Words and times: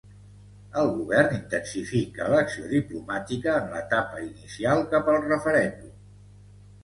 El 0.83 0.87
govern 0.93 1.35
intensifica 1.39 2.29
l'acció 2.35 2.71
diplomàtica 2.71 3.53
en 3.57 3.69
l'etapa 3.75 4.23
inicial 4.29 4.83
cap 4.95 5.11
al 5.13 5.19
referèndum. 5.27 5.93